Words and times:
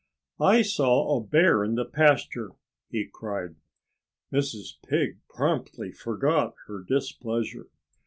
"I 0.39 0.63
saw 0.63 1.15
a 1.15 1.21
bear 1.23 1.63
in 1.63 1.75
the 1.75 1.85
pasture!" 1.85 2.53
he 2.89 3.05
cried. 3.05 3.57
Mrs. 4.33 4.81
Pig 4.87 5.19
promptly 5.29 5.91
forgot 5.91 6.55
her 6.65 6.81
displeasure. 6.83 7.67